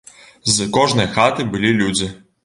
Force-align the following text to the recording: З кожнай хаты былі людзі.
З 0.53 0.65
кожнай 0.77 1.07
хаты 1.17 1.45
былі 1.51 1.71
людзі. 1.83 2.09